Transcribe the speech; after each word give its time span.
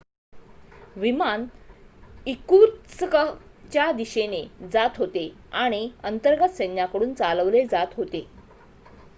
विमान 0.95 1.45
इर्कुत्स्कच्या 2.27 3.91
दिशेने 3.91 4.43
जात 4.73 4.97
होते 4.97 5.29
आणि 5.53 5.89
अंतर्गत 6.03 6.55
सैन्याकडून 6.55 7.13
चालवले 7.13 7.65
जात 7.65 7.95
होते 7.97 8.25